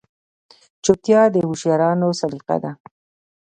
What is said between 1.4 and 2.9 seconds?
هوښیارانو سلیقه ده.